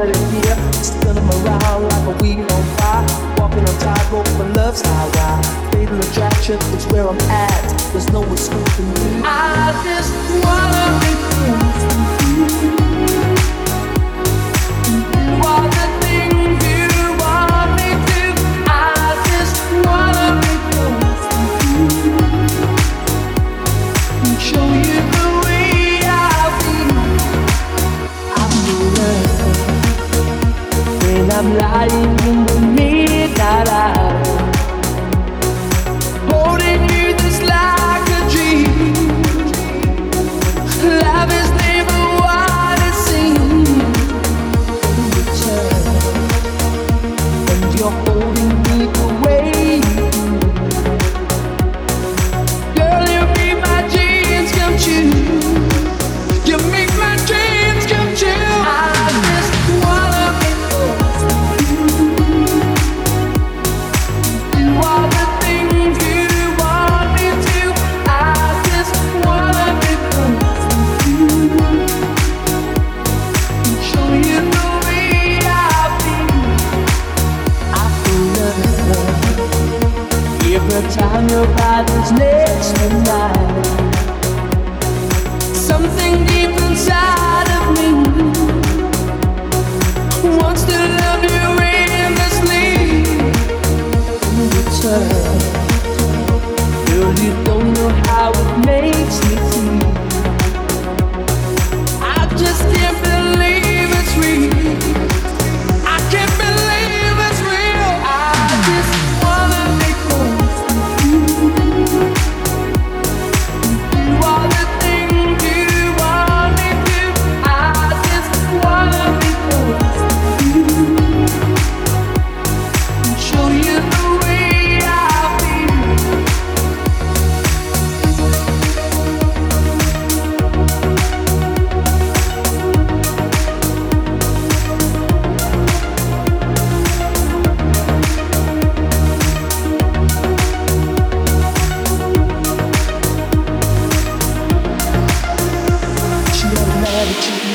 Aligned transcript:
around 0.00 0.08
like 0.08 0.16
a 2.06 2.22
on 2.52 2.64
fire. 2.76 3.06
Walking 3.38 3.60
on 3.60 3.78
tightrope 3.78 4.28
for 4.28 4.48
love's 4.54 4.80
highway. 4.82 5.42
Fatal 5.72 5.98
attraction 6.00 6.58
is 6.74 6.86
where 6.86 7.08
I'm 7.08 7.18
at. 7.30 7.92
There's 7.92 8.10
no 8.10 8.22
escaping 8.32 8.88
me. 8.88 9.22
I 9.24 9.72
just 9.84 10.12
wanna 10.42 11.76
be 11.76 11.81
lying 31.52 32.51
time 80.92 81.26
your 81.28 81.46
body's 81.56 82.12
next 82.12 82.76
to 82.76 82.88
mine. 83.06 83.94
Something 85.54 86.24
deep 86.26 86.54
inside 86.68 87.48
of 87.56 87.64
me 87.78 88.31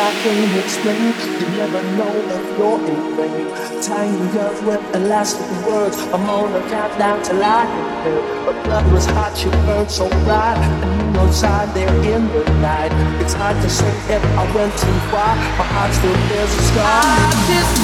I 0.00 0.10
can't 0.22 0.56
explain. 0.56 1.12
You 1.40 1.48
never 1.60 1.82
know 1.98 2.14
if 2.36 2.58
you're 2.58 2.80
in 2.88 3.00
pain. 3.16 3.82
Tying 3.82 4.38
up 4.38 4.56
with 4.64 4.96
elastic 4.96 5.50
words. 5.66 5.98
I'm 6.14 6.28
on 6.28 6.52
the 6.54 6.60
countdown 6.72 7.22
till 7.22 7.42
I 7.42 7.64
get 7.68 8.04
there. 8.04 8.22
Her 8.46 8.64
blood 8.64 8.92
was 8.92 9.04
hot, 9.04 9.36
she 9.36 9.50
burned 9.66 9.90
so 9.90 10.08
bright. 10.24 10.56
And 10.56 11.04
you 11.04 11.12
know 11.12 11.26
inside 11.26 11.74
there 11.74 11.94
in 12.16 12.28
the 12.28 12.44
night. 12.60 12.92
It's 13.20 13.34
hard 13.34 13.60
to 13.60 13.68
say 13.68 13.92
if 14.08 14.24
I 14.24 14.44
went 14.54 14.72
too 14.78 14.98
far. 15.12 15.36
My 15.60 15.66
heart 15.74 15.92
still 15.92 16.16
bears 16.28 16.54
a 16.54 16.62
scar. 16.72 17.79